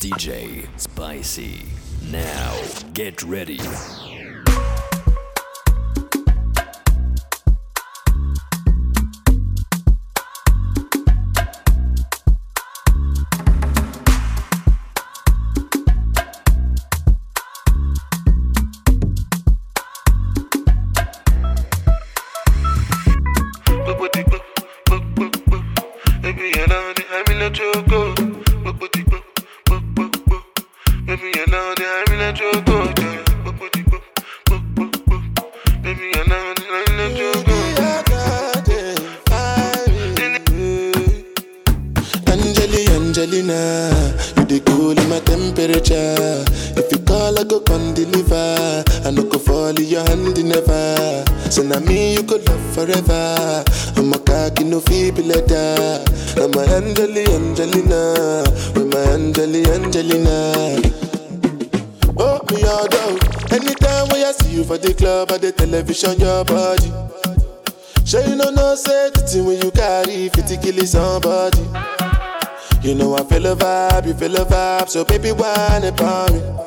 [0.00, 1.64] DJ Spicy.
[2.10, 2.56] Now,
[2.94, 3.60] get ready.
[75.98, 76.57] parler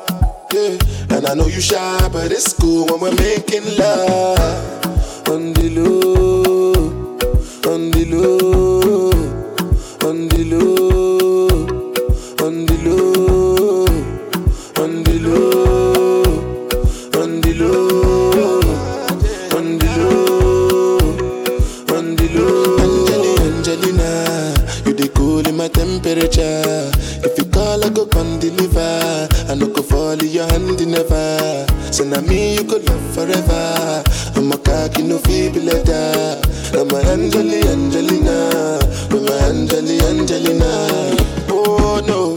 [32.86, 34.02] love forever.
[34.36, 36.40] I'm a kaki no feeble letter.
[36.74, 38.78] I'm a Angeli Angelina.
[39.10, 41.16] I'm a Angeli Angelina.
[41.48, 42.36] Oh no.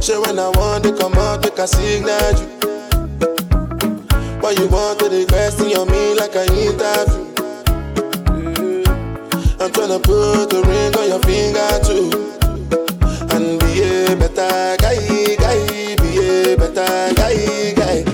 [0.00, 2.48] Say so when I want to come out, make a signal you.
[4.40, 7.24] Why you want to request your me like an interview.
[8.26, 8.86] Mm.
[9.60, 12.10] I'm tryna put a ring on your finger too.
[13.34, 18.10] And be a better guy, guy, be a better guy, guy.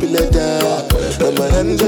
[0.00, 1.38] keep it like that.
[1.38, 1.82] My hands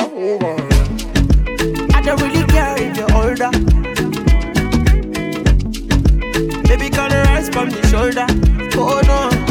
[0.00, 0.56] over.
[1.94, 3.50] I don't really care if you're older.
[6.68, 8.26] Baby, come rise from the shoulder.
[8.78, 9.41] Oh no.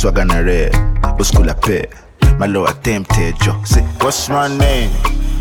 [0.00, 0.16] Spend.
[0.16, 1.18] Yeah, the swag on a red.
[1.18, 1.94] Bosco la paix.
[2.38, 3.62] My lord attempted yo.
[3.64, 4.90] Say, what's my name?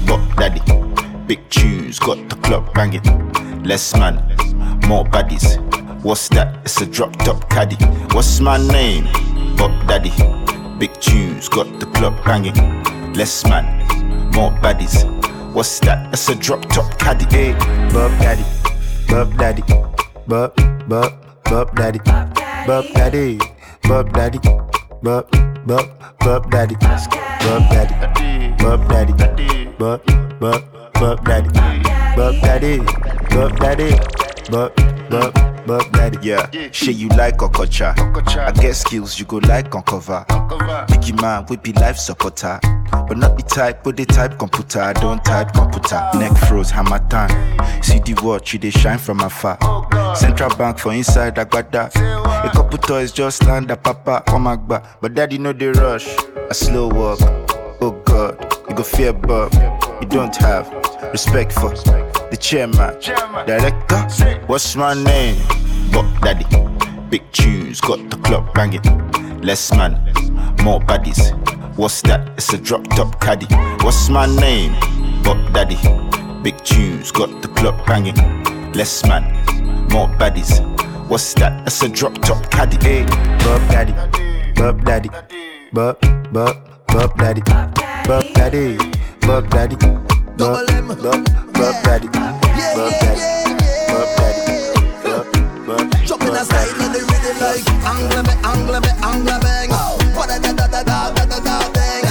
[0.06, 0.60] Bop Daddy.
[1.28, 3.04] Big tunes, got the club banging.
[3.64, 4.16] Less man,
[4.88, 5.58] more baddies.
[6.04, 6.60] What's that?
[6.66, 7.78] It's a drop top caddy.
[8.12, 9.06] What's my name?
[9.56, 10.12] Bop Daddy.
[10.78, 12.56] Big tunes, got the club banging.
[13.14, 13.66] Less man,
[14.34, 15.06] more baddies.
[15.54, 16.12] What's that?
[16.12, 17.26] It's a drop top caddy.
[17.26, 17.54] Hey,
[17.94, 18.44] Bop Daddy,
[19.08, 19.64] Bop Daddy,
[20.28, 20.56] Bop,
[20.90, 23.40] Bop, Bop Daddy, Bop Daddy, Bop Daddy,
[23.90, 24.06] Bop,
[25.02, 25.32] Bop,
[26.20, 27.96] Bop Daddy, Bop Daddy,
[28.60, 29.14] Bop Daddy,
[29.80, 30.06] Bop,
[30.40, 31.50] Bop, Bop Daddy,
[32.16, 32.78] Bop Daddy,
[33.34, 33.90] Bop Daddy,
[34.52, 34.76] Bop,
[35.10, 35.34] Bop,
[35.70, 36.18] Bop Daddy.
[36.24, 37.94] Yeah, shit you like Okocha.
[38.40, 40.26] I get skills you go like on cover.
[40.28, 42.60] Biggie man, we be life supporter.
[42.90, 44.82] But not the type, but the type computer.
[44.82, 46.10] I don't type computer.
[46.16, 47.30] Neck froze, hammer time.
[47.84, 49.60] See the watch, you they shine from afar.
[49.62, 51.96] Oh, Central bank for inside I got that.
[51.96, 55.00] A couple toys just land a papa my back.
[55.02, 56.08] But daddy know the rush.
[56.50, 57.20] A slow walk.
[57.80, 59.54] Oh God, you go fear Bop.
[60.02, 60.68] You don't have
[61.14, 61.76] respect for
[62.30, 62.96] the chairman,
[63.46, 64.40] director.
[64.46, 65.38] What's my name?
[65.92, 66.46] Bop Daddy.
[67.10, 68.82] Big tunes, got the club banging.
[69.42, 69.94] Less man,
[70.64, 71.34] more baddies.
[71.78, 72.30] What's that?
[72.38, 73.48] It's a drop top caddy.
[73.84, 74.74] What's my name?
[75.24, 75.78] Bop Daddy.
[76.44, 78.16] Big tunes, got the club banging.
[78.74, 79.24] Less man,
[79.90, 80.60] more baddies.
[81.10, 81.66] What's that?
[81.66, 82.78] It's a drop top caddy.
[82.78, 83.06] Hey,
[83.40, 83.94] Bop Daddy,
[84.56, 85.10] Bop Daddy,
[85.74, 86.00] Bop,
[86.32, 88.86] Bop, Bop Daddy, Bop Daddy, Bop Daddy, Bop,
[89.22, 89.76] Bop, Bop Daddy,
[90.40, 92.38] Bop Daddy, Bop Daddy, Bop,
[95.68, 96.80] Bop, Jump in a style Daddy.
[96.80, 99.70] and the rhythm like Angle me, angle me, angle bang
[100.16, 102.09] What a da da da da da da da bang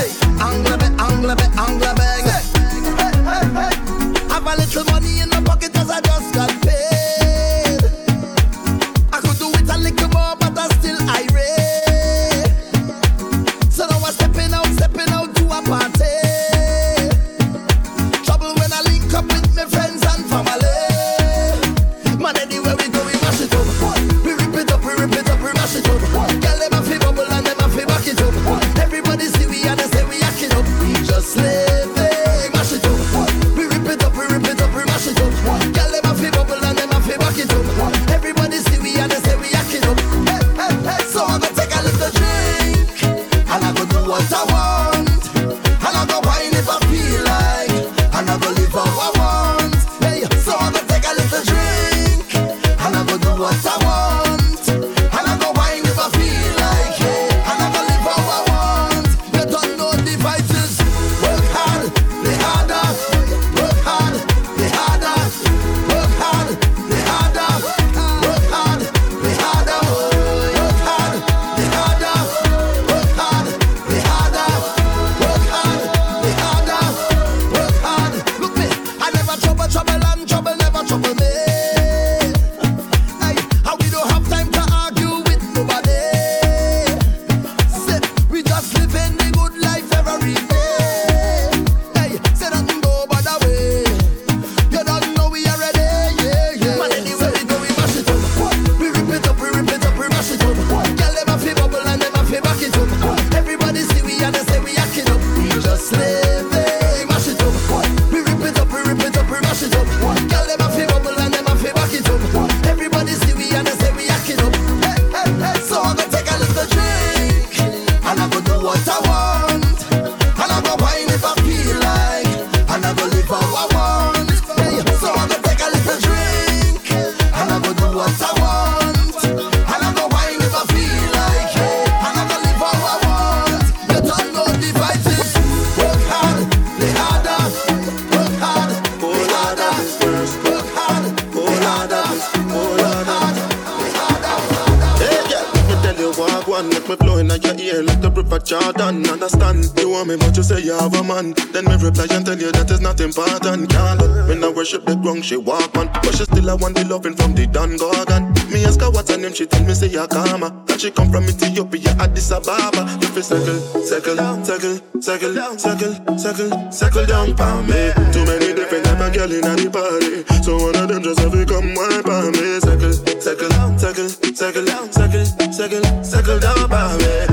[148.48, 149.04] Jordan.
[149.06, 149.70] Understand?
[149.76, 151.34] You want me, but you say you have a man.
[151.52, 153.68] Then me reply and tell you that is not important.
[153.68, 156.74] Can't let me not worship the ground she walk on, but she still I want
[156.74, 158.32] the loving from the Don Gorgon.
[158.48, 160.48] Me ask her what's her name, she tell me say Yakama.
[160.72, 162.88] And she come from Ethiopia, Addis Ababa.
[163.04, 167.92] If you circle, circle, circle, circle, circle, circle, circle down for me.
[168.16, 171.32] Too many different type of girl in the party, so one of them just have
[171.36, 172.64] to come wipe on me.
[172.64, 177.27] Circle, circle, circle, circle, circle, circle, circle down for me.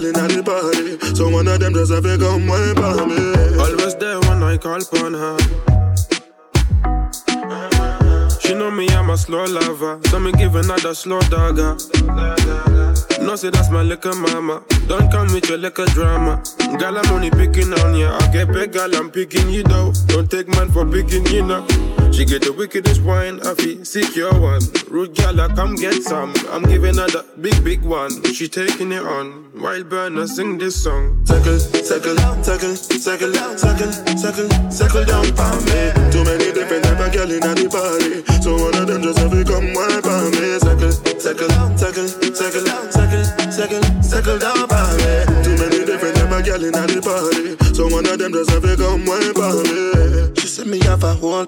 [0.00, 3.58] Girl in the party, so one of them just have to come wipe on me.
[3.58, 5.36] Always there when I call upon her.
[8.40, 10.00] She know me I'm a slow lover.
[10.08, 11.76] So me give another slow dagger.
[13.20, 14.62] No say that's my liquor mama.
[14.86, 16.42] Don't come with your liquor drama.
[16.78, 18.16] Girl, I'm only picking on ya.
[18.20, 19.92] I get big, girl, I'm picking you though.
[20.06, 21.66] Don't take man for picking you know.
[22.18, 24.58] She get the wickedest wine, I feel secure one.
[24.90, 26.34] Rude gal, I come get some.
[26.50, 28.10] I'm giving her the big, big one.
[28.34, 29.46] She taking it on.
[29.54, 31.24] Wild burner, sing this song.
[31.24, 35.94] Circle, circle, circle, circle, circle, circle, circle down for me.
[36.10, 39.30] Too many different type of girl in the party, so one of them just have
[39.30, 40.58] to come wine for me.
[40.58, 40.90] Circle,
[41.22, 45.22] circle, circle, circle, circle, circle, circle down for me.
[45.46, 48.66] Too many different type of girl in the party, so one of them just have
[48.66, 49.87] to come wine for me.
[50.88, 51.44] Have a whole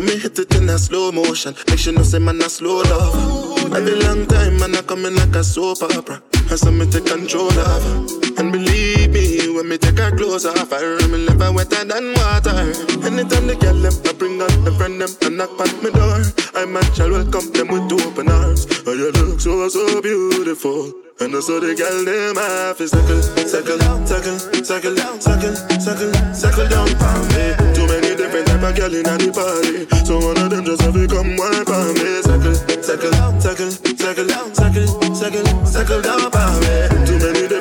[0.00, 1.54] me hit it in a slow motion.
[1.68, 3.74] Make sure no say man a slow love.
[3.74, 6.22] Every long time man I come in like a soap opera.
[6.50, 8.40] I saw me take control of her.
[8.40, 10.80] And believe me, when me take her clothes off, I
[11.10, 12.72] me her wetter than water.
[13.04, 16.22] Anytime they get them, I bring out them friend them and knock on my door.
[16.54, 18.66] I match, I welcome them with open arms.
[18.86, 21.01] Oh, you look so so beautiful.
[21.20, 26.88] And also the girl them half is circle, circle, circle, circle, circle, circle, circle down
[26.98, 27.52] for me.
[27.76, 30.94] Too many different type of girl in the party, so one of them just have
[30.94, 32.22] to come wine for me.
[32.24, 36.74] Circle, circle, circle, circle, circle, circle, circle down for me.
[37.06, 37.51] Too many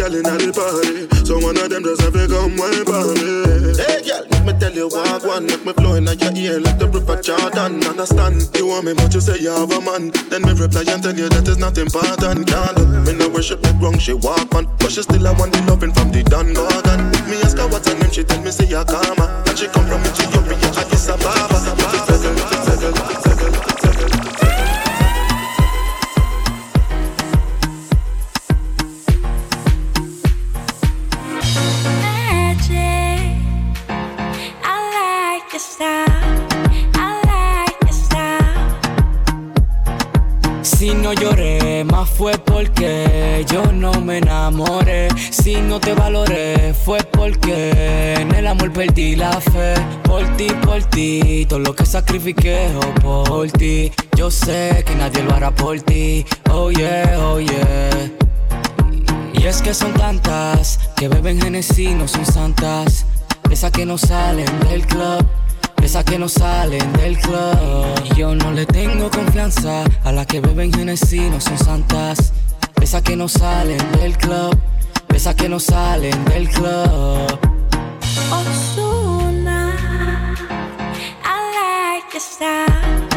[0.00, 3.76] girl in the party, so one of them just have to come wine for me.
[3.76, 6.80] Hey girl, let me tell you what one, make me flow in your ear like
[6.80, 7.84] the river Jordan.
[7.84, 8.48] Understand?
[8.56, 10.08] You want me, but you say you have a man.
[10.32, 12.48] Then me reply and tell you that is not important.
[12.48, 15.60] Look me no worship the wrong she walk on, but she still I want the
[15.68, 17.12] loving from the Don Gorgon.
[17.28, 19.84] Me ask her what's her name, she tell me say a karma, and she come
[19.84, 21.60] from Ethiopia, Addis Ababa.
[21.60, 23.39] Circle, circle, circle,
[40.62, 45.08] Si no lloré, más fue porque yo no me enamoré.
[45.30, 49.74] Si no te valoré, fue porque en el amor perdí la fe.
[50.04, 53.92] Por ti, por ti, todo lo que sacrifiqué oh, por ti.
[54.16, 56.24] Yo sé que nadie lo hará por ti.
[56.50, 58.10] Oh yeah, oh yeah.
[59.34, 63.04] Y es que son tantas que beben Genesis, no son santas.
[63.50, 65.26] Esas que no salen del club,
[65.82, 68.04] esas que no salen del club.
[68.04, 72.32] Y yo no le tengo confianza a las que beben Genesis, no son santas.
[72.80, 74.58] Esas que no salen del club,
[75.14, 77.38] esas que no salen del club.
[78.30, 79.74] Ozuna.
[81.24, 83.09] I like your style.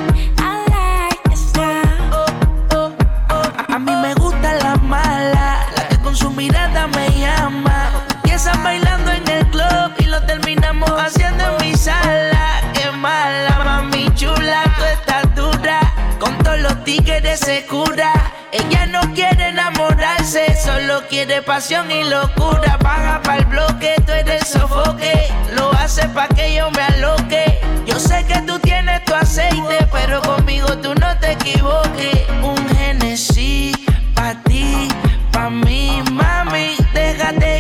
[21.01, 22.77] Quiere pasión y locura.
[22.81, 25.13] Baja pa'l bloque, tú eres sofoque.
[25.55, 27.59] Lo hace pa' que yo me aloque.
[27.85, 32.27] Yo sé que tú tienes tu aceite, pero conmigo tú no te equivoques.
[32.41, 33.75] Un Genesis
[34.15, 34.87] pa' ti,
[35.31, 36.75] pa' mí, mami.
[36.93, 37.52] Déjate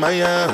[0.00, 0.49] down,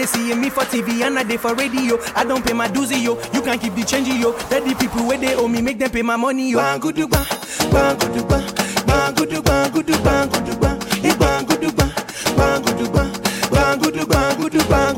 [0.00, 1.98] they see me for TV and I day for radio.
[2.16, 3.20] I don't pay my doozy yo.
[3.34, 4.30] You can keep the change yo.
[4.50, 6.58] Let the people where they owe me make them pay my money yo.
[6.58, 7.20] Bangu duba,
[7.70, 8.40] bangu duba,
[8.86, 10.78] bangu duba, bangu bang
[11.20, 11.86] bangu duba,
[12.36, 13.12] bang duba, bangu bang
[13.50, 14.89] bangu duba, bangu duba.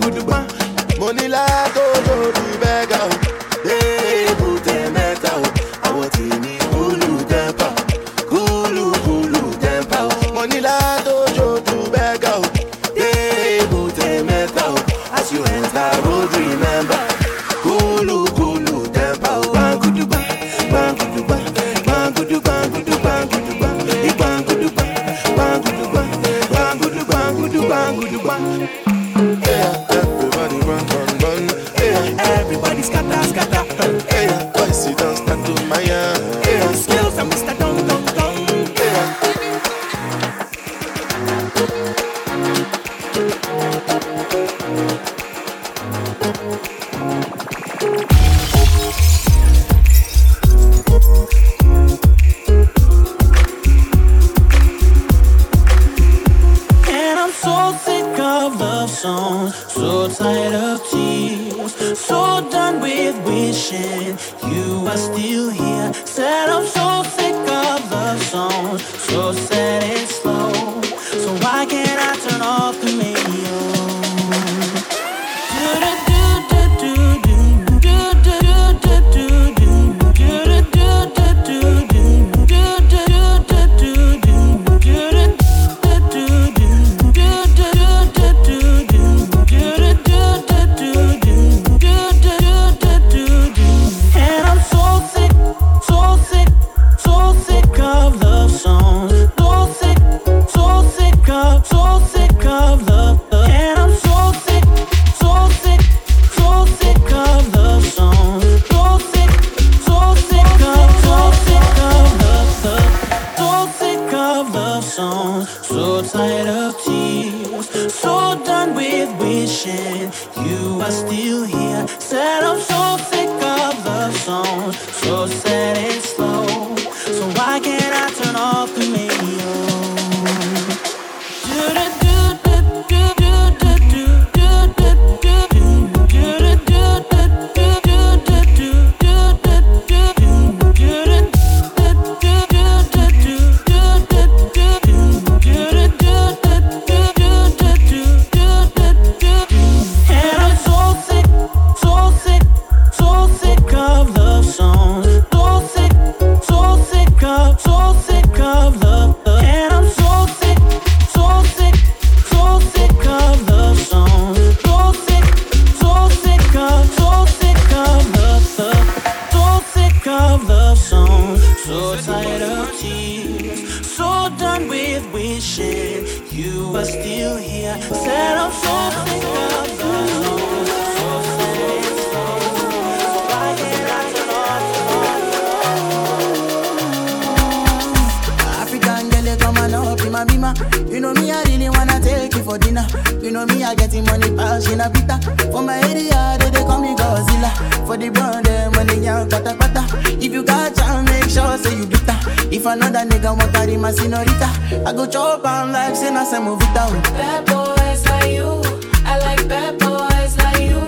[190.24, 190.54] Mama.
[190.88, 192.86] You know me, I really wanna take you for dinner.
[193.22, 195.18] You know me, I getting money, pass in a pita.
[195.50, 197.50] For my area, they, they call me Godzilla.
[197.86, 199.82] For the brand, them they young, pata pata.
[200.20, 202.18] If you got chance, make sure say you bitter.
[202.50, 204.48] If another nigga want carry my senorita,
[204.86, 206.92] I go chop on like say na some move it down.
[206.94, 207.00] Oh.
[207.16, 208.62] Bad boys like you.
[209.04, 210.78] I like bad boys like you.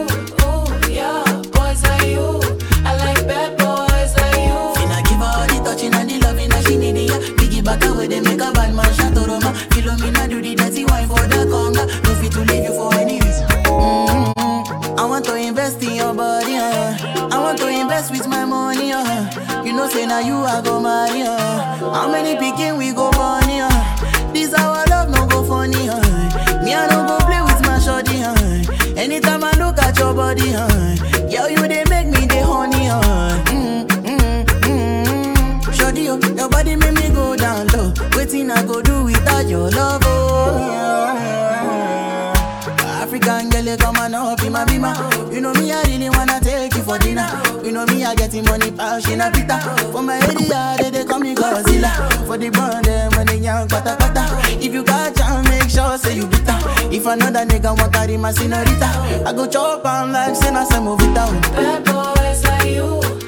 [0.45, 2.41] Ooh, yeah, boys like you.
[2.85, 4.59] I like bad boys like you.
[4.77, 7.19] Finna give her all the touching and the loving that she need, yeah.
[7.39, 8.93] Biggie back away, they make a bad man
[15.87, 17.29] in your body, uh.
[17.33, 19.63] I want to invest with my money, uh.
[19.63, 21.93] You know, say now you I go marry, uh.
[21.93, 24.33] How many picking we go money, uh.
[24.33, 26.01] This our love no go funny, uh.
[26.65, 28.97] Me I don't go play with my shorty, uh.
[29.01, 31.29] Anytime I look at your body, uh.
[31.29, 33.45] Yo, you they make me the honey, uh.
[33.47, 35.95] Mm, mm, mm.
[36.05, 37.93] Yo, your body make me go down low.
[38.17, 41.54] Waiting I go do without your love, oh.
[43.27, 45.33] African girl, come and up in my bima.
[45.33, 47.27] You know me, I really wanna take you for dinner.
[47.65, 49.59] You know me, I get getting money, pass in a pita.
[49.93, 52.27] For my area, they, they call me Godzilla.
[52.27, 54.25] For the brand, them when they young, pata pata.
[54.61, 56.59] If you got chance, make sure say you bitter.
[56.93, 60.65] If another nigga want to carry my senorita, I go chop on like say na
[60.65, 61.41] some move it down.
[61.41, 63.24] Bad boys like you.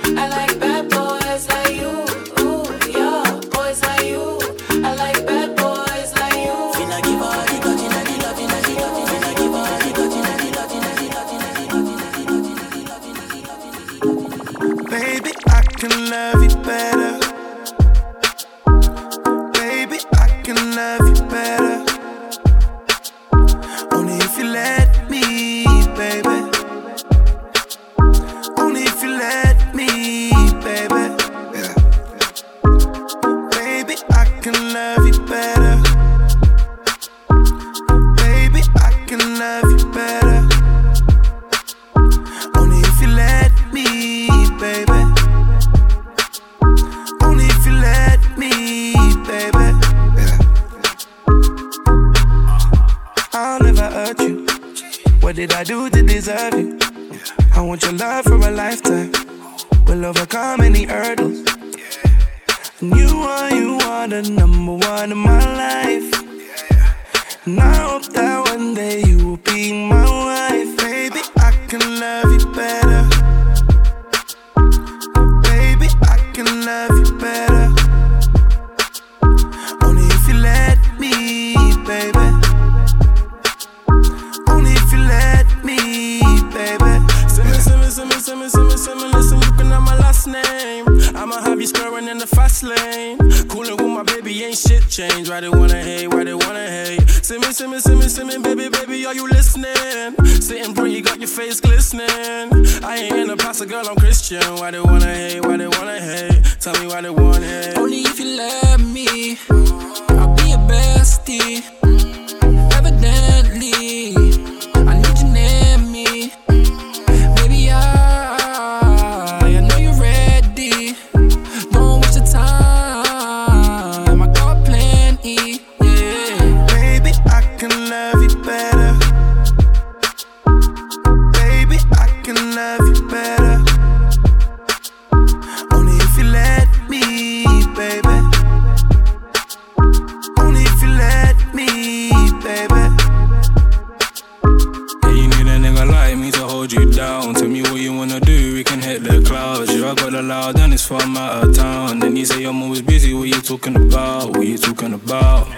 [150.26, 152.00] Loud and it's from out of town.
[152.00, 154.30] Then you say I'm always busy, what you talking about?
[154.30, 155.48] What you talking about?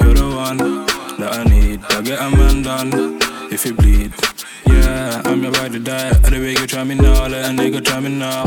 [0.00, 0.58] You're the one
[1.18, 1.80] that I need.
[1.90, 3.18] I get a man done
[3.52, 4.12] if you bleed.
[4.66, 6.10] Yeah, I'm your ride or die.
[6.10, 8.44] Other way you try me now, let a nigga try me now.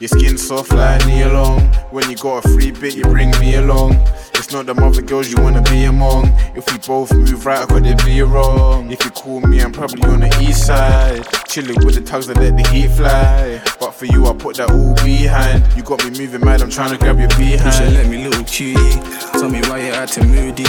[0.00, 1.60] Your skin soft like knee along.
[1.90, 3.94] When you got a free bit, you bring me along.
[4.38, 6.26] It's not the other girls you wanna be among.
[6.54, 8.88] If we both move right, could it be wrong?
[8.88, 11.26] If you call me, I'm probably on the east side.
[11.48, 13.60] Chilling with the tugs that let the heat fly.
[13.80, 15.64] But for you, I put that all behind.
[15.76, 18.44] You got me moving mad, I'm trying to grab your You should let me little
[18.44, 19.00] cutie.
[19.32, 20.66] Tell me why you acting moody.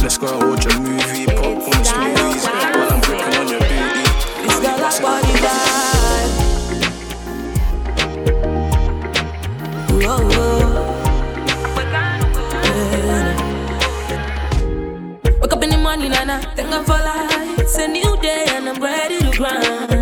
[0.00, 2.48] Let's go and watch a movie, popcorn smoothies.
[2.48, 4.04] While I'm gripping on your booty.
[4.40, 6.32] It's got like body vibe.
[10.02, 10.91] Whoa, whoa.
[15.96, 16.40] money, Nana.
[16.56, 17.58] Thank God for life.
[17.58, 19.92] It's a new day and I'm ready to grind.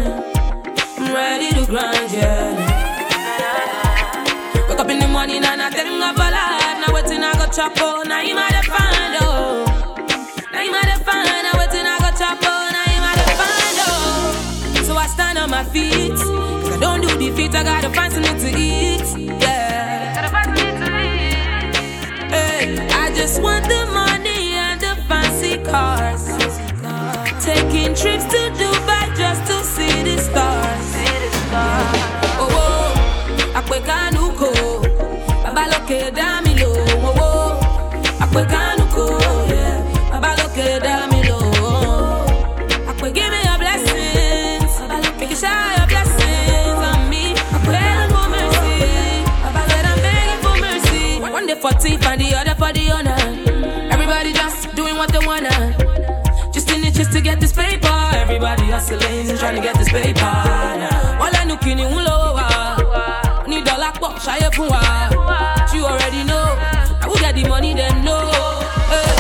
[0.98, 2.54] I'm ready to grind, yeah.
[4.68, 6.76] Wake up in the morning Nana, I thank God for life.
[6.80, 8.04] Now waiting, I got trouble.
[8.06, 9.64] Now you might have find, oh.
[10.52, 12.60] Now you might have find, now waiting, I got trouble.
[12.76, 14.84] Now you might have find, oh.
[14.86, 16.12] So I stand on my feet.
[16.12, 19.08] Cause I don't do defeat, I gotta find something to eat,
[19.42, 20.30] yeah.
[22.30, 24.09] Hey, I just want the money
[25.70, 26.26] cars.
[27.44, 30.88] Taking trips to Dubai just to see the stars.
[32.42, 34.50] Oh, oh, Akpekanuko,
[35.44, 36.72] Babaloke Damilo.
[37.06, 38.69] Oh, oh, Akpekanuko,
[58.80, 60.24] hustling, trying to get this paper.
[60.24, 63.44] All I know can you wa.
[63.46, 64.80] Need dollar pop, shy fun wa.
[65.74, 66.56] You already know.
[67.02, 68.30] I will get the money, then know.
[68.92, 69.12] Hey,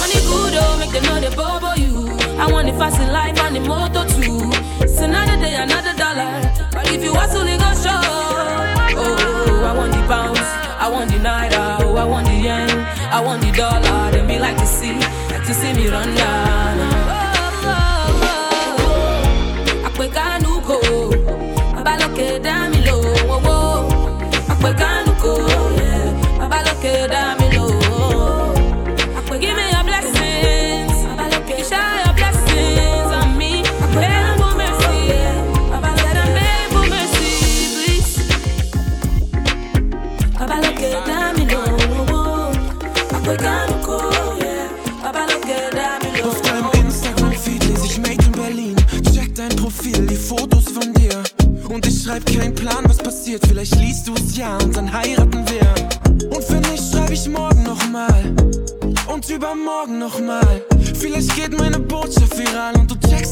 [0.00, 2.08] money good, oh, make them know they bubble you.
[2.38, 4.50] I want the fast in life and the motor too.
[4.84, 6.30] It's another day, another dollar.
[6.72, 8.02] But if you hustle, it go show.
[9.00, 10.48] Oh, I want the pounds,
[10.84, 12.70] I want the naira, oh, I want the yen,
[13.10, 14.10] I want the dollar.
[14.12, 14.94] Then be like to see,
[15.30, 16.77] like to see me run down.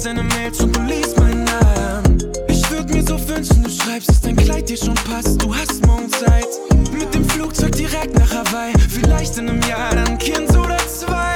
[0.06, 2.32] Deine Mails und du liest meinen Namen.
[2.46, 5.42] Ich würd mir so wünschen, du schreibst, dass dein Kleid dir schon passt.
[5.42, 6.46] Du hast morgen Zeit.
[6.92, 8.72] Mit dem Flugzeug direkt nach Hawaii.
[8.88, 11.34] Vielleicht in einem Jahr dann Kind oder zwei.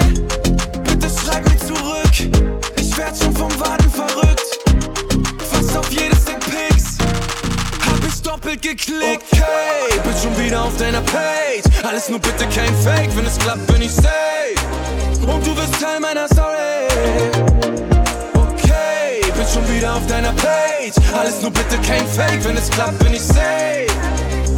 [0.84, 2.14] Bitte schreib mir zurück.
[2.76, 4.60] Ich werd schon vom Warten verrückt.
[5.50, 6.98] Fast auf jedes Deck Pics
[7.86, 9.24] hab ich doppelt geklickt.
[9.32, 11.64] Okay, bin schon wieder auf deiner Page.
[11.82, 13.10] Alles nur bitte kein Fake.
[13.16, 14.54] Wenn es klappt, bin ich safe.
[15.26, 17.49] Und du wirst Teil meiner Story.
[19.80, 20.92] Wieder auf deiner Page.
[21.18, 22.44] Alles nur bitte kein Fake.
[22.44, 23.86] Wenn es klappt, bin ich safe.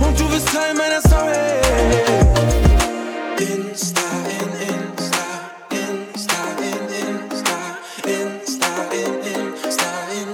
[0.05, 1.63] Und du wirst Teil meiner Story.
[3.39, 5.23] Insta, in Insta,
[5.71, 6.75] Insta, in
[7.07, 7.55] Insta,
[8.03, 10.27] Insta, in Insta, in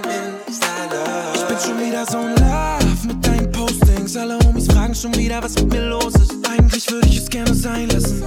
[0.47, 1.35] Insta, love.
[1.35, 4.17] Ich bin schon wieder so in Love mit deinen Postings.
[4.17, 6.33] Alle Homies fragen schon wieder, was mit mir los ist.
[6.49, 8.23] Eigentlich würde ich es gerne sein lassen.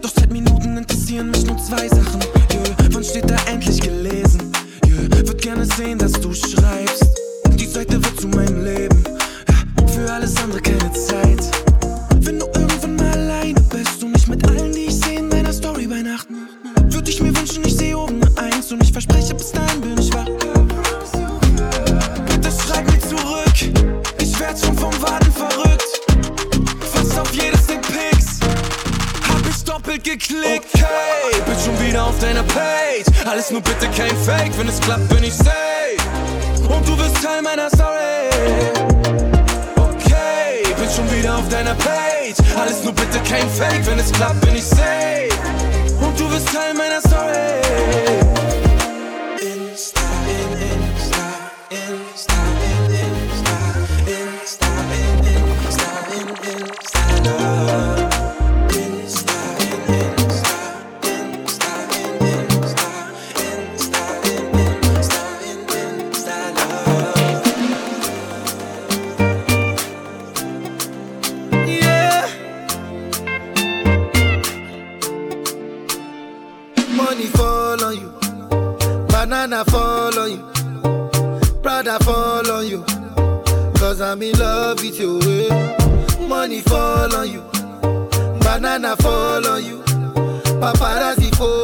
[0.00, 2.09] Doch seit Minuten interessieren mich nur zwei Sachen.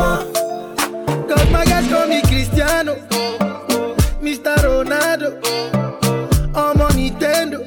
[0.00, 2.94] 'Cause my magas call me Cristiano,
[4.22, 4.56] Mr.
[4.64, 5.28] Ronaldo,
[6.54, 7.58] Homo Nintendo.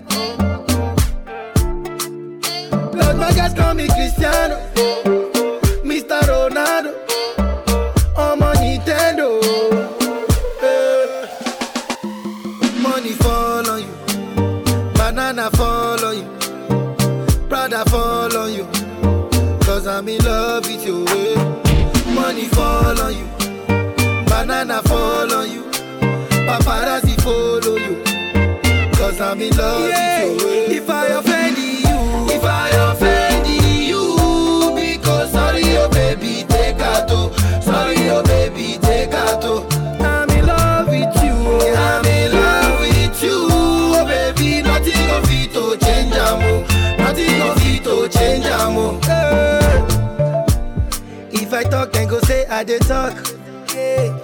[2.95, 4.57] my magas call me Cristiano.
[52.63, 53.13] they talk.
[53.73, 54.17] Yeah.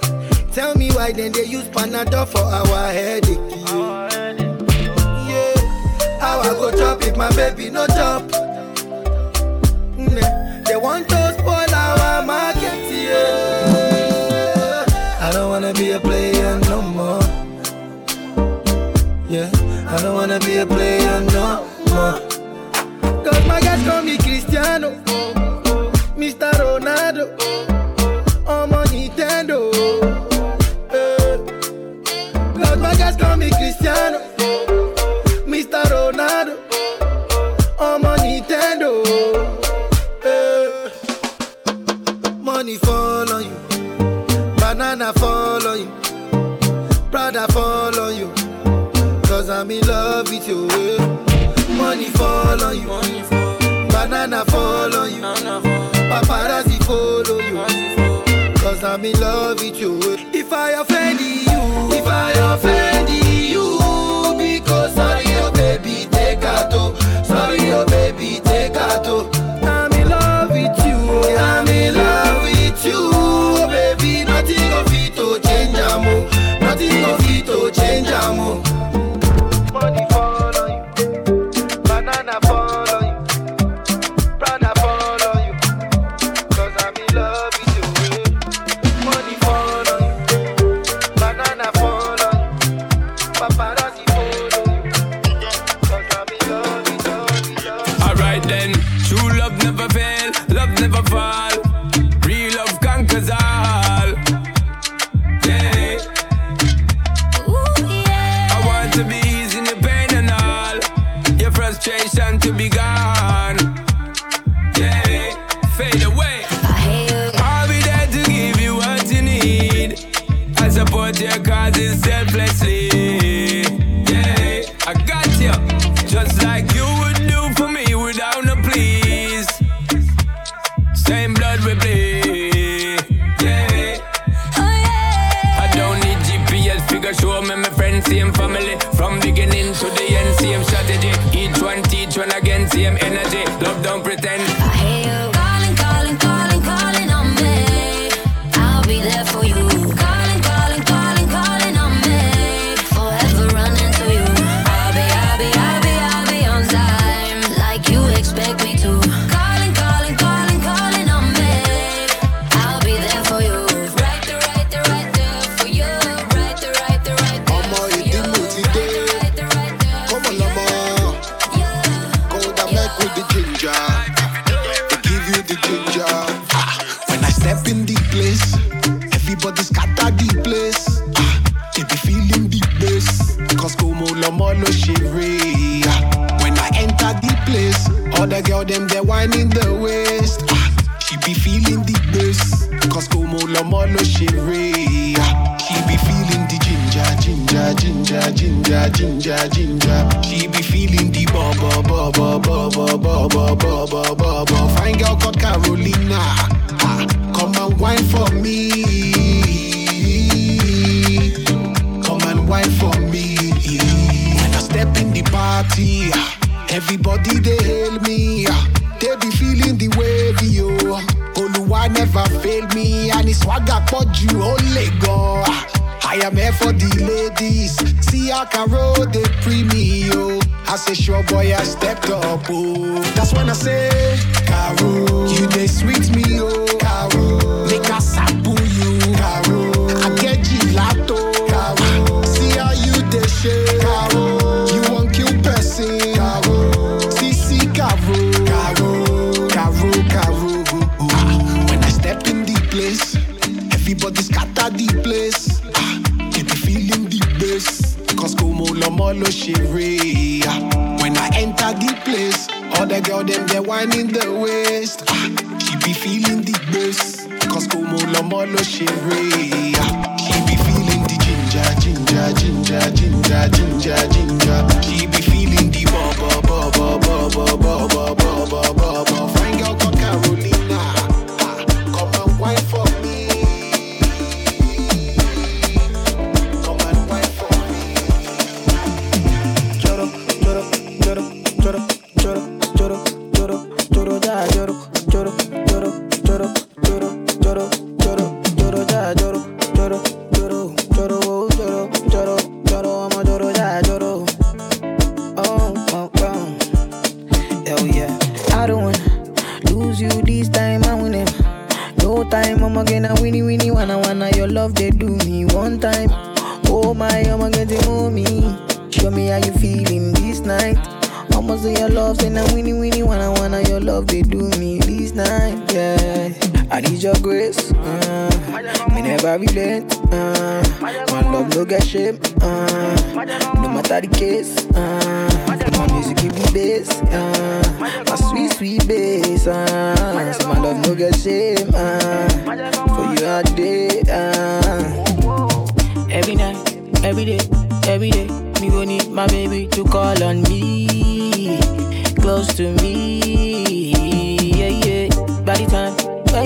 [0.53, 3.37] Tell me why then they use Panadol for our headache.
[5.27, 5.53] Yeah.
[6.19, 8.23] How I go chop if my baby no chop?
[9.97, 10.63] Nah.
[10.63, 12.79] They want to spoil our market.
[12.91, 14.85] Yeah.
[15.19, 17.21] I don't wanna be a player no more.
[19.27, 19.49] Yeah.
[19.89, 22.19] I don't wanna be a player no more.
[23.23, 24.91] Cause my guys call me Cristiano,
[26.15, 26.51] Mr.
[26.53, 27.68] Ronaldo.
[51.99, 52.87] Money fall on you.
[53.89, 55.21] Banana fall on you.
[56.09, 58.53] Paparazzi follow you.
[58.55, 59.99] Cause I'm in love with you.
[60.31, 60.88] If I have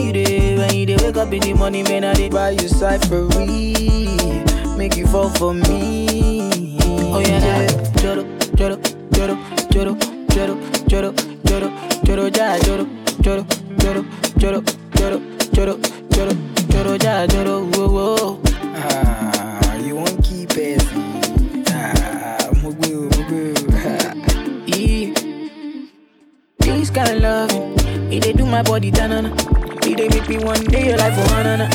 [0.06, 2.68] you dey, when you dey wake up in the morning, man, I dey buy you
[2.70, 3.76] cyphery,
[4.78, 6.50] make you fall for me.
[7.16, 7.68] Oh yeah, yeah.
[8.02, 8.24] Joro,
[8.56, 8.78] joro,
[9.12, 9.36] joro,
[9.72, 9.96] joro,
[10.32, 11.14] joro, joro,
[11.46, 11.70] joro,
[12.04, 12.86] joro, ja, joro,
[13.22, 13.46] joro,
[13.80, 14.04] joro,
[14.38, 14.64] joro,
[14.98, 15.22] joro,
[15.54, 15.78] joro,
[16.12, 16.34] joro,
[16.70, 18.40] joro, ja, joro, wo, wo.
[18.76, 20.84] Ah, you won't keep it.
[21.70, 23.54] Ah, mugu, mugu.
[26.60, 27.52] This kind of love,
[28.12, 29.32] it dey do my body down.
[29.94, 31.68] See they make me one day your life for anana.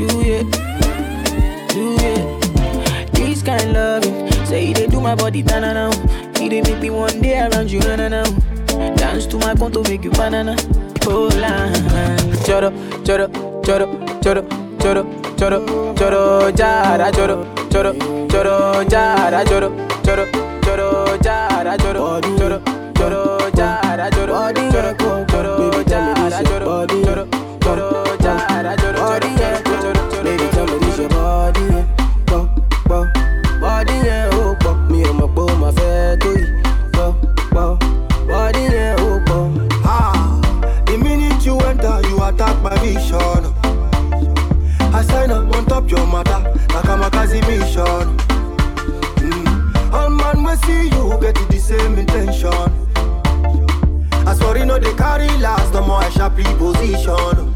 [0.00, 0.42] You yeah,
[1.76, 3.06] you yeah.
[3.12, 5.92] This kind loving, say they do my body banana.
[6.36, 8.24] See they make me one day around you banana.
[8.96, 10.56] Dance to my conto make you banana.
[11.04, 11.72] Hold on,
[12.46, 12.70] choro
[13.04, 13.28] choro
[13.62, 13.86] choro
[14.24, 14.42] choro
[14.82, 15.02] choro
[15.36, 17.36] choro choro jara choro
[17.70, 17.92] choro
[18.28, 19.68] choro jara choro
[20.02, 20.24] choro
[20.66, 22.58] choro jara choro choro
[22.98, 24.63] choro jara choro.
[56.24, 57.54] a preposition.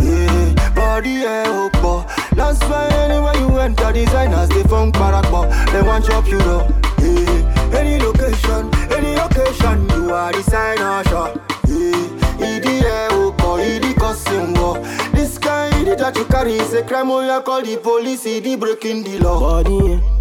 [0.00, 2.06] Yeah, body yeah, oh, but
[2.36, 5.26] that's why anywhere you enter, designers they form barak,
[5.72, 6.68] they want chop you though.
[7.00, 11.34] Yeah, any location, any occasion, you are designer, sure.
[11.66, 14.80] Yeah, ED yeah, oh, but ED costume, but
[15.12, 19.02] this guy that you carry is a crime, oh, you call the police, ED breaking
[19.02, 19.40] the law.
[19.40, 20.13] Body yeah.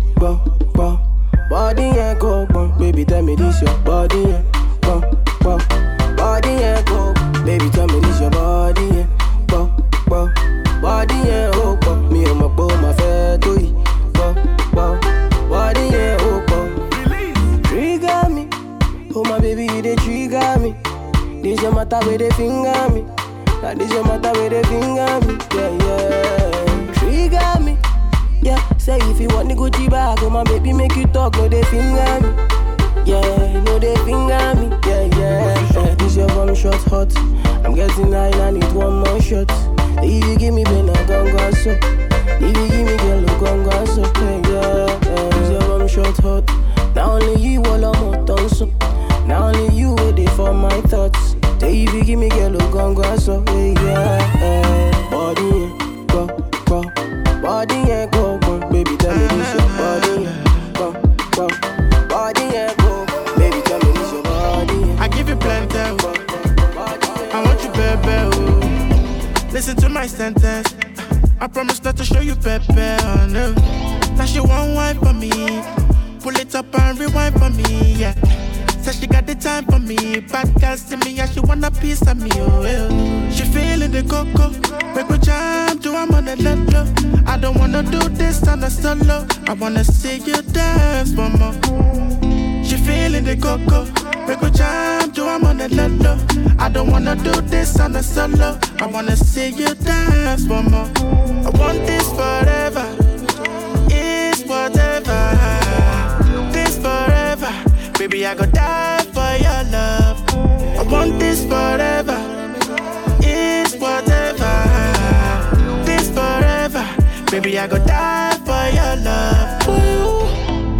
[117.33, 119.63] Baby, I go die for your love.
[119.63, 120.21] For you,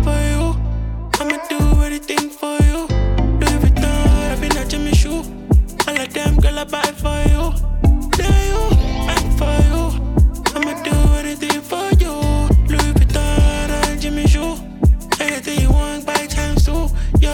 [0.05, 0.53] for you.
[1.19, 2.85] I'ma do anything for you.
[3.41, 5.23] Louis Vuitton, I've been at Jimmy Choo.
[5.87, 7.43] All of them, girl, I buy for you.
[8.19, 8.61] Yeah, you,
[9.09, 9.81] I'm for you.
[10.53, 12.13] I'ma do anything for you.
[12.69, 14.55] Louis Vuitton and Jimmy Choo.
[15.19, 16.87] Anything you want, buy times two.
[17.19, 17.33] Yo,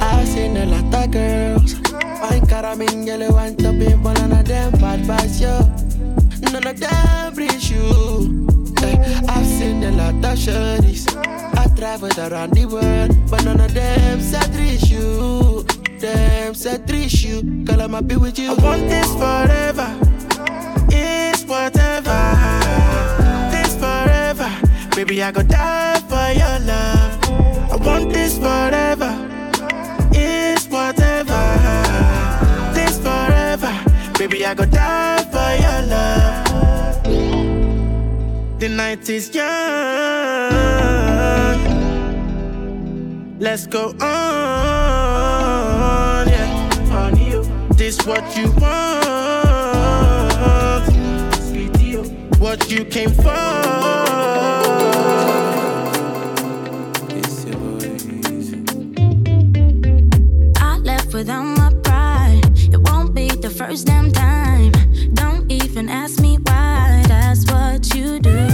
[0.00, 1.74] I've seen a lot of girls.
[2.18, 5.60] Fine caramel, yellow and topping, but none of them bad boys, yo.
[6.40, 7.33] None of them
[10.36, 11.06] shorties.
[11.56, 15.64] I traveled around the world, but none of them said reach you.
[15.98, 17.42] Them said reach you.
[17.64, 18.50] Girl, I'ma be with you.
[18.50, 19.88] I want this forever.
[20.90, 22.20] It's whatever.
[23.50, 24.50] This forever.
[24.94, 27.10] Baby, I go die for your love.
[27.72, 29.12] I want this forever.
[30.12, 31.42] It's whatever.
[32.74, 33.72] This forever.
[34.18, 35.23] Baby, I go die
[38.84, 39.48] night is young.
[43.38, 46.98] Let's go on, yeah.
[47.00, 47.44] On you.
[47.80, 48.74] This what you want.
[52.44, 53.30] What you came for.
[60.68, 62.44] I left without my pride.
[62.74, 64.72] It won't be the first damn time.
[65.14, 67.02] Don't even ask me why.
[67.08, 68.53] That's what you do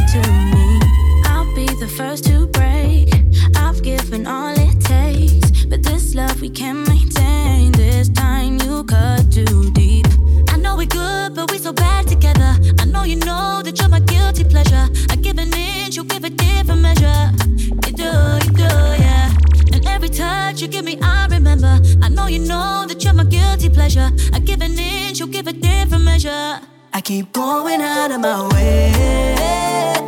[1.81, 3.09] the first to break.
[3.57, 7.73] I've given all it takes, but this love we can't maintain.
[7.73, 10.07] This time you cut too deep.
[10.51, 12.53] I know we're good, but we're so bad together.
[12.81, 14.89] I know you know that you're my guilty pleasure.
[15.09, 17.33] I give an inch, you give a different measure.
[17.87, 18.13] You do,
[18.45, 18.73] you do,
[19.05, 19.33] yeah.
[19.73, 21.81] And every touch you give me, I remember.
[22.03, 24.11] I know you know that you're my guilty pleasure.
[24.35, 26.61] I give an inch, you give a different measure.
[26.93, 30.00] I keep going out of my way.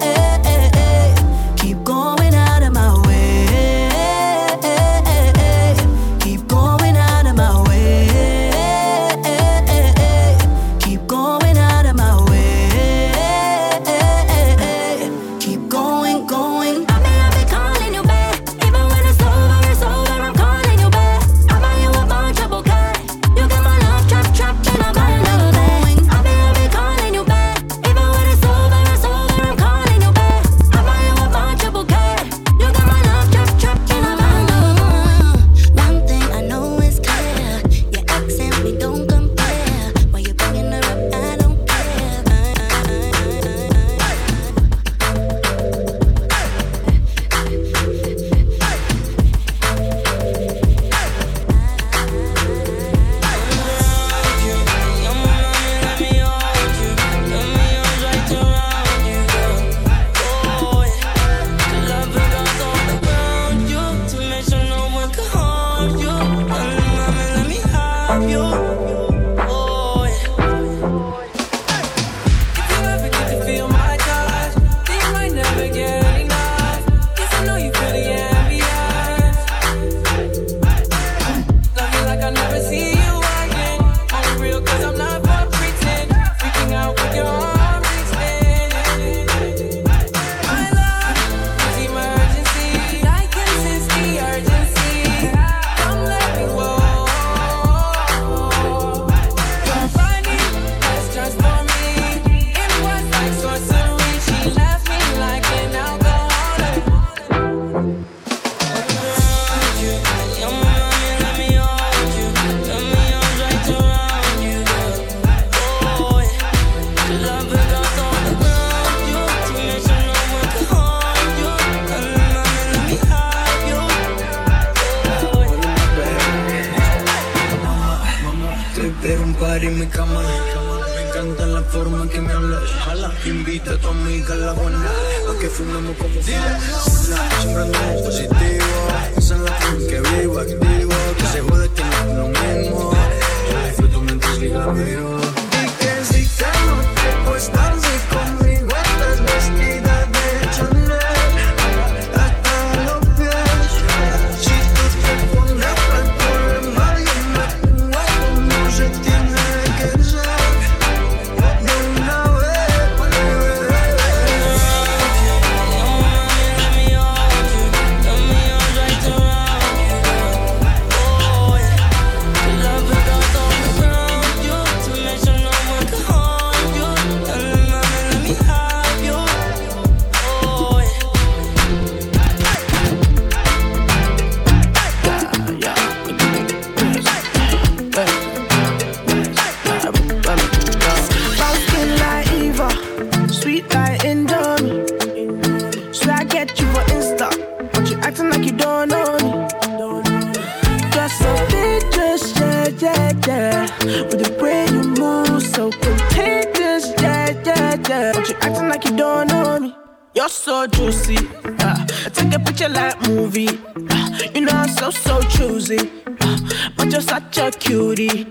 [215.79, 216.39] Uh,
[216.77, 218.27] but you're such a cutie.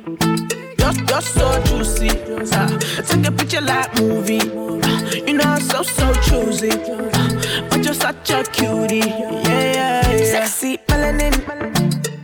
[0.80, 2.10] You're, you're so juicy.
[2.10, 2.78] Uh,
[3.08, 4.40] take a picture like movie.
[4.40, 6.72] Uh, you know I'm so so choosy.
[6.72, 8.98] Uh, but you're such a cutie.
[8.98, 10.26] Yeah, yeah, yeah.
[10.26, 11.34] Sexy melanin.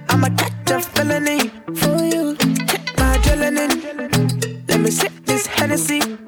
[0.10, 2.36] I'ma catch a felony for you.
[2.70, 4.68] Hit my adrenaline.
[4.70, 6.27] Let me sip this Hennessy.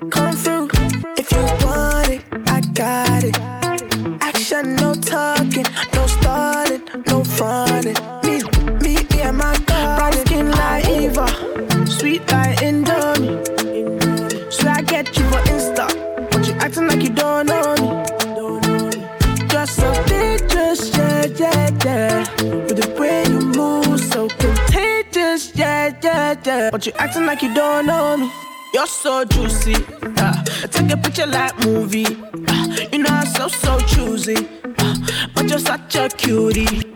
[26.80, 28.32] But you acting like you don't know me.
[28.74, 29.76] You're so juicy.
[29.76, 32.06] Uh, I take a picture like movie.
[32.06, 34.48] Uh, you know I'm so so choosy.
[34.78, 34.96] Uh,
[35.36, 36.88] but you're such a cutie.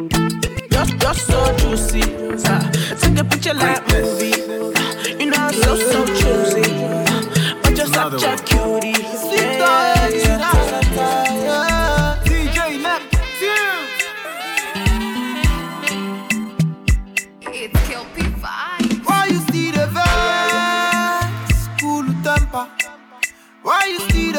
[0.71, 2.01] You're, you're so juicy.
[2.01, 4.31] Uh, I take a picture like movie.
[4.41, 6.63] Uh, you know I'm so so choosy.
[6.71, 8.92] Uh, but you're such a cutie.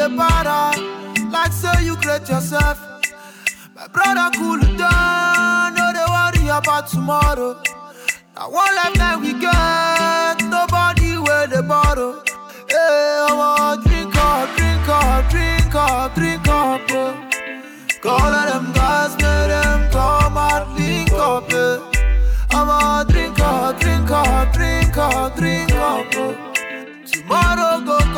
[0.09, 0.71] Para?
[1.31, 2.79] Like so you create yourself.
[3.75, 5.75] My brother cool down.
[5.75, 7.61] No they worry about tomorrow.
[8.35, 10.37] Now one lifetime we get.
[10.49, 12.21] Nobody wear the bottle.
[12.69, 16.81] Hey, I want drink up, drink up, drink up, drink up.
[16.91, 17.29] Oh.
[18.01, 21.51] Call all them guys, make them come and link up.
[21.51, 21.79] Yeah.
[22.51, 26.45] I'ma drink up, drink up, drink up, drink oh.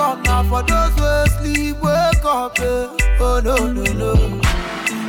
[0.07, 0.23] Up.
[0.25, 2.57] Now for those who sleep, wake up.
[2.57, 2.95] Yeah.
[3.19, 4.41] Oh no, no, no.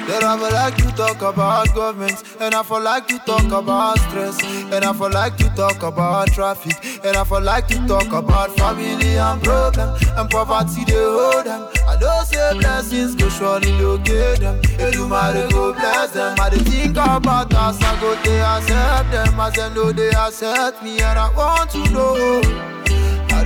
[0.09, 3.99] Then I for like to talk about government, and I for like to talk about
[3.99, 4.43] stress,
[4.73, 8.57] and I for like to talk about traffic, and I for like to talk about
[8.57, 11.69] family and problem, and poverty they hold them.
[11.87, 14.59] I don't say blessings go surely locate them.
[14.79, 16.37] Everybody go bless them.
[16.41, 20.83] I dey think about us, I go they accept them, as they know they accept
[20.83, 22.41] me, and I want to know,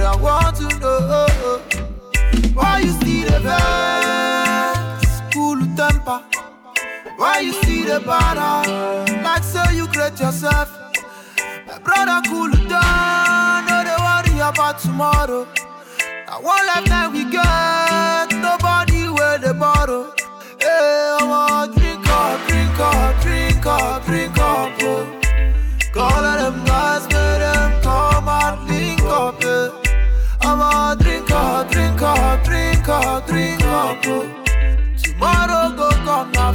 [0.05, 1.61] I want to know
[2.55, 6.22] why you still the vex, cool temper.
[7.16, 9.22] Why you see the banner?
[9.22, 10.70] Like so you create yourself.
[11.66, 13.66] My brother cool down.
[13.66, 15.46] No they worry about tomorrow.
[16.26, 18.32] Now one lifetime we get.
[18.42, 20.12] Nobody wear the bottle.
[20.59, 24.72] Hey, I want drink up, drink up, drink up, drink up.
[24.82, 25.20] Oh.
[25.92, 27.07] Call all them guys,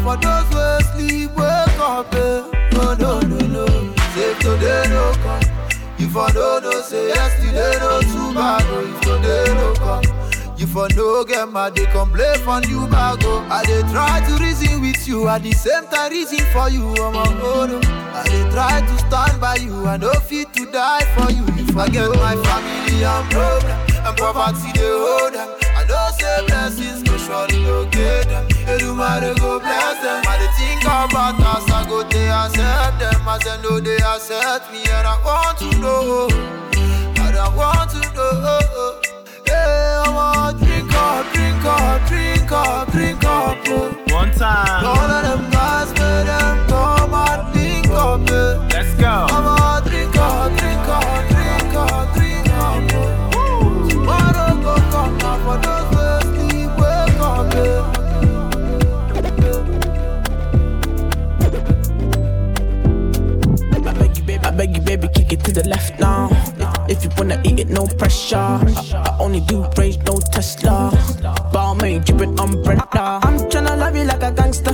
[0.07, 2.13] for those who sleep, wake up.
[2.15, 2.43] Eh.
[2.71, 3.65] No, no, no, no.
[4.13, 5.43] Say today no come.
[5.99, 8.63] If I don't know, say yesterday no bad.
[8.67, 10.03] Oh, if today no come.
[10.59, 13.19] If I no get mad, they complain from you back.
[13.23, 13.45] Oh.
[13.51, 16.87] I they try to reason with you, at the same time reason for you.
[17.03, 17.79] I'm a oh, no.
[18.15, 21.43] I they try to stand by you, I no fit to die for you.
[21.61, 23.77] If I get my family and problem,
[24.07, 25.49] and poverty they hold them.
[25.75, 28.56] I don't say blessings go surely locate them.
[28.67, 30.23] Everybody go bless them.
[30.27, 33.27] I they think about us, I go they accept them.
[33.27, 36.27] As I know they accept me, and I want to know,
[37.23, 39.01] and I want to know.
[39.47, 43.57] Yeah, I want drink up, drink up, drink up, drink up.
[43.67, 43.95] Oh.
[44.13, 44.85] One time.
[44.85, 46.66] All of them guys, them
[68.37, 70.91] I, I only do range, no Tesla.
[71.51, 73.19] Balmain, drippin' umbrella.
[73.23, 74.71] I'm tryna love you like a gangster.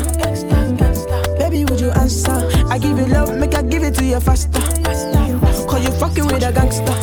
[1.37, 2.49] Baby, would you answer?
[2.69, 4.59] I give you love, make I give it to you faster.
[5.67, 6.93] Cause you fucking with a gangster.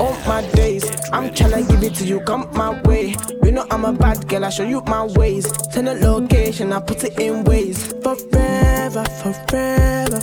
[0.00, 3.14] Oh my days, I'm tryna give it to you, come my way.
[3.42, 5.46] You know I'm a bad girl, I show you my ways.
[5.72, 7.92] Send a location, I put it in Waze.
[8.02, 10.20] Forever, forever.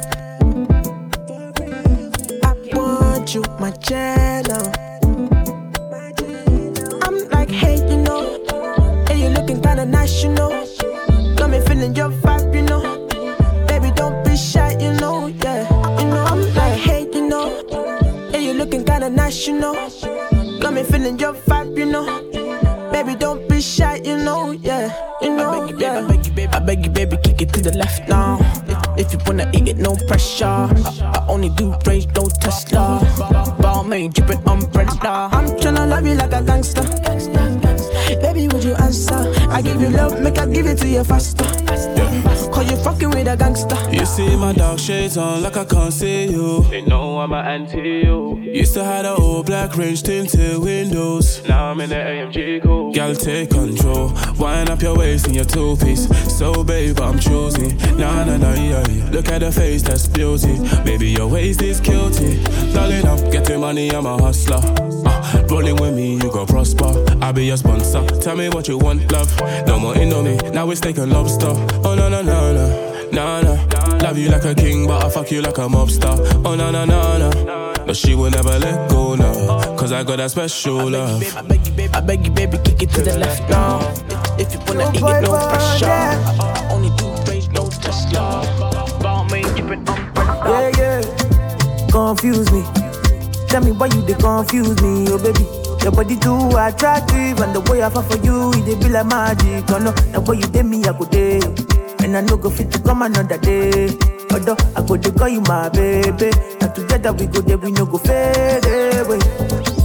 [2.43, 4.14] I want you, my channel.
[21.05, 22.91] Feeling your vibe, you know.
[22.91, 24.89] Baby, don't be shy, you know, yeah.
[25.21, 26.53] You know, I beg you, baby, I beg you, baby.
[26.53, 28.39] I beg you, baby, kick it to the left now.
[28.97, 30.45] If, if you wanna eat it, no pressure.
[30.45, 33.01] I, I only do range, no Tesla.
[33.59, 35.29] Balmain, dripping umbrella.
[35.31, 36.81] I'm tryna love you like a gangster.
[38.21, 39.31] Baby, would you answer?
[39.49, 41.45] I give you love, make I give it to you faster.
[42.51, 43.77] Cause you fucking with a gangster.
[43.91, 46.63] You see my dark shades on like I can't see you.
[46.69, 48.39] They know I'm an anti you.
[48.39, 50.43] Used to have the old black range tinted windows.
[50.43, 50.54] Now I'm
[51.85, 52.91] in the AMG cool.
[52.91, 54.11] Girl, take control.
[54.39, 56.07] Wind up your waist in your two piece.
[56.37, 57.77] So, babe, I'm choosing.
[57.97, 59.09] Nah, nah, nah, yeah, yeah.
[59.11, 60.57] Look at the face, that's beauty.
[60.83, 62.41] Baby, your waist is guilty.
[62.73, 64.61] Darling, I'm getting money, I'm a hustler.
[65.05, 66.91] Uh, rolling with me, you go prosper.
[67.21, 68.05] I'll be your sponsor.
[68.19, 69.31] Tell me what you want, love.
[69.67, 71.53] No more indomie, now it's steak and lobster.
[71.85, 73.09] Oh, no, no, no, no.
[73.11, 73.97] No, no.
[73.99, 76.17] Love you like a king, but I fuck you like a mobster.
[76.43, 77.74] Oh, no, no, no, no.
[77.85, 79.31] No, she will never let go, no.
[79.77, 81.21] Cause I got that special love.
[81.37, 83.79] I beg you, baby, I beg you, baby, kick it to the left now.
[84.39, 85.85] If, if you wanna eat it, no pressure.
[85.85, 88.41] I, I uh-uh, only do range, no Tesla.
[88.99, 90.71] Balmain, dripping umbrella.
[90.71, 91.87] Yeah, yeah.
[91.91, 92.63] Confuse me.
[93.47, 95.45] Tell me why you they confuse me, oh baby.
[95.83, 99.05] Your body too attractive, and the way I fall for you, it dey be like
[99.05, 99.69] magic.
[99.69, 101.39] Oh no, the way you did me, I could day,
[102.03, 103.89] and I no go fit to come another day.
[104.31, 107.85] Although I go to call you my baby, and together we go there, we no
[107.85, 109.19] go fade away.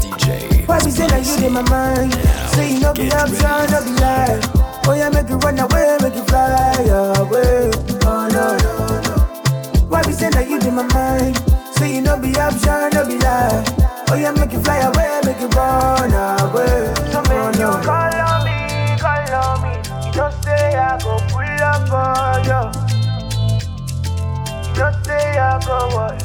[0.03, 0.66] DJ.
[0.66, 2.12] Why be say that you in my mind?
[2.55, 4.41] Say you no be option, no be lie.
[4.86, 6.74] Oh yeah, make you run away, make you fly
[7.18, 7.70] away.
[8.05, 9.14] Oh no no no.
[9.88, 11.36] Why we say that you in my mind?
[11.76, 13.64] Say you no be option, no be lie.
[14.11, 16.95] Oh yeah, make you fly away, make you run away.
[17.12, 19.72] So make oh, you call on me, call on me.
[20.07, 22.89] You don't say I go pull up on you.
[24.75, 26.18] Don't say I go what?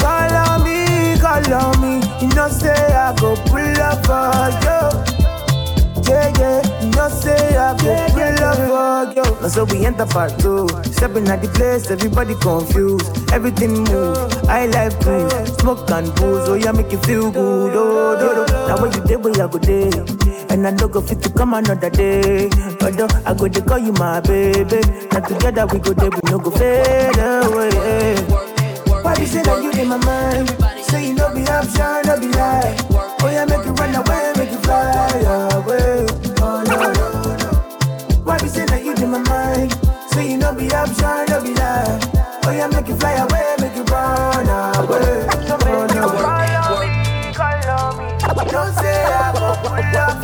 [0.00, 2.06] Call on me, call on me.
[2.20, 5.23] You know say I go pull up for you.
[6.06, 9.40] Yeah, yeah, you say I go pull up for you.
[9.40, 10.68] Now so we enter part two.
[10.92, 13.32] Stepping at the place, everybody confused.
[13.32, 14.16] Everything move.
[14.48, 16.48] I like cruise, smoke and booze.
[16.48, 17.72] Oh yeah, make you feel good.
[17.74, 18.52] Oh, do, do.
[18.68, 19.90] Now when you day, where I go day.
[20.50, 22.50] And I no go fit to come another day.
[22.82, 24.80] Although I go to call you my baby.
[25.12, 28.14] Now together we go there, we no go fade away.
[29.02, 30.48] Why you say that you in my mind?
[30.84, 33.03] Say you no be option, no be lie.
[33.24, 34.84] Oh yeah, make you run away, make you fly
[35.56, 36.04] away.
[36.44, 37.48] Oh no no no.
[38.20, 39.72] Why you say that in my mind?
[40.12, 42.00] Say you no be option, no be lie.
[42.44, 44.44] Oh yeah, make you fly away, make you run
[44.76, 45.24] away.
[45.32, 46.04] Oh no.
[46.20, 48.44] Call on me, call me.
[48.52, 50.20] Don't say I go pull up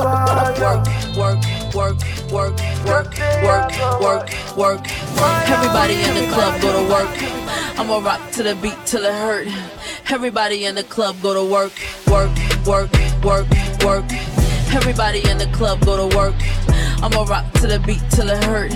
[0.61, 0.84] work,
[1.16, 1.40] work,
[1.72, 1.96] work,
[2.30, 3.72] work, work, work,
[4.05, 4.28] work,
[4.61, 4.84] work.
[5.48, 7.09] Everybody in the club go to work.
[7.80, 9.48] I'ma rock to the beat till it hurt.
[10.11, 11.72] Everybody in the club go to work,
[12.07, 12.30] work,
[12.66, 12.90] work,
[13.24, 13.46] work,
[13.84, 14.04] work.
[14.72, 16.34] Everybody in the club go to work.
[17.02, 18.72] I'ma rock to the beat till it hurt.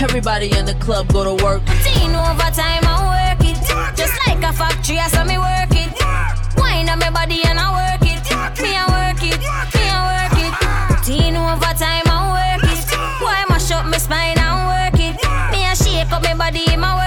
[0.00, 1.62] Everybody in the club go to work.
[1.84, 3.56] Teen overtime, I work it.
[3.96, 5.92] Just like a factory, I saw me work it.
[6.58, 8.22] Wine on my body and I work it.
[8.62, 9.40] Me I work it,
[9.74, 11.04] me I work it.
[11.04, 13.22] Teen overtime, I work it.
[13.22, 15.16] Why mash up my spine and work it?
[15.52, 17.05] Me I shake up my body, I work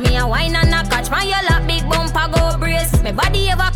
[0.00, 3.02] me a wine and a catch my yellow big bumper go brace.
[3.02, 3.70] Me body ever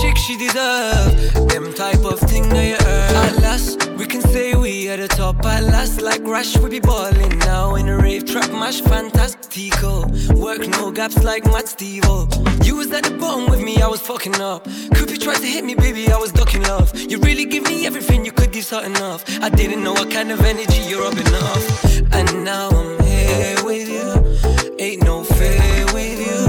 [0.00, 1.48] chick she deserve.
[1.48, 3.14] Them type of thing they earn.
[3.26, 5.44] At last, we can say we at the top.
[5.44, 9.92] At last, like Rush, we be balling now in a rave trap mash, fantastico.
[10.34, 12.16] Work no gaps like Matt Stevo.
[12.64, 14.64] You was at the bottom with me, I was fucking up.
[14.94, 16.92] Coopy tried to hit me, baby, I was ducking off.
[17.10, 19.24] You really give me everything, you could give something off.
[19.42, 21.64] I didn't know what kind of energy you're rubbing off.
[22.12, 24.76] And now I'm here with you.
[24.78, 26.47] Ain't no fair with you.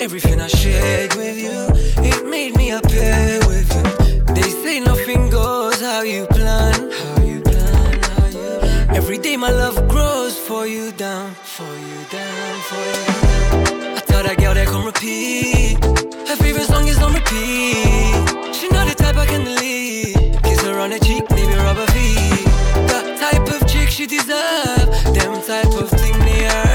[0.00, 1.68] Everything I shared with you,
[2.02, 4.34] it made me a pair with you.
[4.34, 6.90] They say nothing goes how you plan.
[6.90, 8.96] How you plan, how you plan.
[8.96, 13.96] Every day my love grows for you down, for you down, for you down.
[13.98, 15.84] I tell that girl that come repeat.
[16.28, 18.54] Her favorite song is on repeat.
[18.56, 20.16] She know the type I can leave.
[20.44, 22.46] Kiss her on the cheek, maybe rub her feet.
[22.88, 24.88] That type of chick she deserve.
[25.12, 26.69] Them type of thing they earn.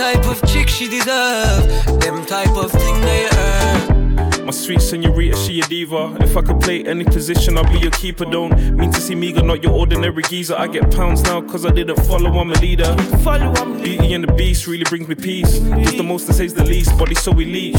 [0.00, 1.66] That type of chick she deserve.
[2.00, 4.46] Them type of thing they earn.
[4.46, 6.16] My sweet senorita, she a diva.
[6.20, 8.24] If I could play any position, I'll be your keeper.
[8.24, 10.56] Don't mean to see me, go not your ordinary geezer.
[10.56, 12.96] I get pounds now, cause I didn't follow, I'm a leader.
[13.18, 15.58] Follow I'm Beauty and the beast really brings me peace.
[15.58, 17.76] Does the most and says the least, body so elite.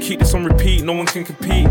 [0.00, 1.66] Keep this on repeat, no one can compete.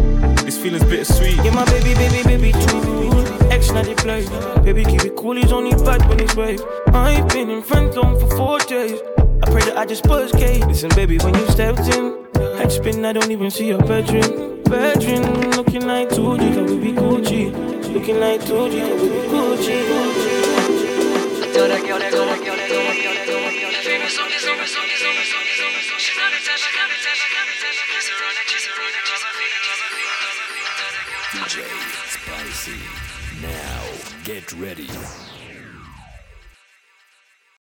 [0.45, 1.37] This feeling's bittersweet.
[1.37, 3.49] Yeah, my baby, baby, baby, too.
[3.49, 4.23] X not the play.
[4.63, 6.61] Baby, keep it cool, he's only bad when he's wave.
[6.89, 8.99] I've been in friend zone for four days.
[9.41, 10.59] I pray that I just buzz K.
[10.65, 12.27] Listen, baby, when you stepped in,
[12.57, 14.61] head spin, I don't even see your bedroom.
[14.63, 17.51] Bedroom, looking like 2G, that would be Gucci.
[17.93, 19.77] Looking like 2G, that would be Gucci.
[21.53, 23.71] Tell that girl, that girl, that girl, that girl, that girl, that girl, that girl.
[23.71, 25.99] Her favorite song is on, song is on, song is on, song.
[25.99, 27.79] She's not the type, she's not the type, she's not the type.
[27.89, 30.35] Kiss her on the, kiss her on the, kiss her on the, kiss her on
[30.35, 30.59] the.
[31.31, 31.63] DJ
[32.11, 32.79] Spicy.
[33.41, 33.83] Now
[34.23, 35.28] get ready.